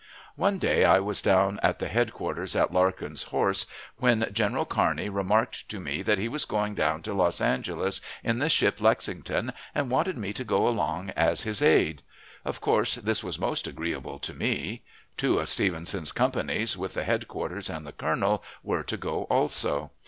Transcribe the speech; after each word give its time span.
One 0.35 0.57
day 0.57 0.83
I 0.83 0.97
was 0.99 1.21
down 1.21 1.59
at 1.61 1.77
the 1.77 1.87
headquarters 1.87 2.55
at 2.55 2.73
Larkin's 2.73 3.21
horse, 3.29 3.67
when 3.97 4.27
General 4.33 4.65
Kearney 4.65 5.09
remarked 5.09 5.69
to 5.69 5.79
me 5.79 6.01
that 6.01 6.17
he 6.17 6.27
was 6.27 6.43
going 6.43 6.73
down 6.73 7.03
to 7.03 7.13
Los 7.13 7.39
Angeles 7.39 8.01
in 8.23 8.39
the 8.39 8.49
ship 8.49 8.81
Lexington, 8.81 9.53
and 9.75 9.91
wanted 9.91 10.17
me 10.17 10.33
to 10.33 10.43
go 10.43 10.67
along 10.67 11.11
as 11.11 11.41
his 11.43 11.61
aide. 11.61 12.01
Of 12.43 12.59
course 12.61 12.95
this 12.95 13.23
was 13.23 13.37
most 13.37 13.67
agreeable 13.67 14.17
to 14.17 14.33
me. 14.33 14.81
Two 15.17 15.37
of 15.37 15.49
Stevenson's 15.49 16.11
companies, 16.11 16.75
with 16.75 16.95
the 16.95 17.03
headquarters 17.03 17.69
and 17.69 17.85
the 17.85 17.91
colonel, 17.93 18.43
were 18.63 18.81
to 18.81 18.97
go 18.97 19.25
also. 19.25 19.91